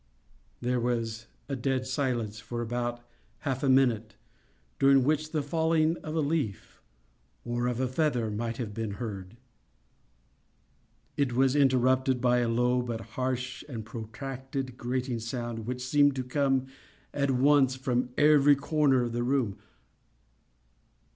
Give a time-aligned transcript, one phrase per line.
[0.61, 3.03] There was a dead silence for about
[3.41, 4.15] half a minute,
[4.79, 6.81] during which the falling of a leaf,
[7.45, 9.37] or of a feather, might have been heard.
[11.17, 16.23] It was interrupted by a low, but harsh and protracted grating sound which seemed to
[16.23, 16.65] come
[17.13, 19.59] at once from every corner of the room.